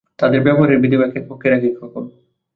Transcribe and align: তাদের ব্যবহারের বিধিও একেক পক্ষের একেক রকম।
তাদের 0.19 0.39
ব্যবহারের 0.43 0.81
বিধিও 0.81 1.03
একেক 1.03 1.23
পক্ষের 1.29 1.51
একেক 1.53 1.73
রকম। 1.81 2.03